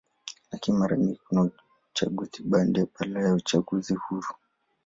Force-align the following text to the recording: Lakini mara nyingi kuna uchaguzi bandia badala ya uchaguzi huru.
Lakini 0.51 0.77
mara 0.77 0.97
nyingi 0.97 1.19
kuna 1.27 1.49
uchaguzi 1.93 2.43
bandia 2.43 2.85
badala 2.99 3.21
ya 3.27 3.33
uchaguzi 3.33 3.93
huru. 3.95 4.35